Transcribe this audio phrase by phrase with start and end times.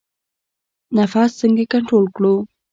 [0.97, 2.33] نفس څنګه کنټرول کړو؟